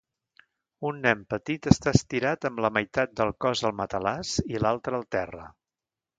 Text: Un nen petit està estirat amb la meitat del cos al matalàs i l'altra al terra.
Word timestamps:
Un 0.91 1.01
nen 1.03 1.19
petit 1.33 1.69
està 1.71 1.93
estirat 1.97 2.47
amb 2.51 2.63
la 2.65 2.73
meitat 2.79 3.15
del 3.21 3.35
cos 3.47 3.63
al 3.71 3.77
matalàs 3.83 4.35
i 4.57 4.65
l'altra 4.65 4.99
al 5.03 5.07
terra. 5.19 5.47